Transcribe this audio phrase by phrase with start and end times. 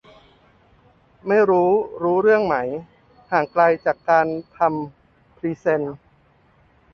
[1.27, 1.71] ไม่รู้
[2.03, 2.55] รู้เรื่องไหม
[3.31, 4.27] ห่างไกลจากการ
[4.57, 4.97] ทำ
[5.37, 5.81] พรีเซ็น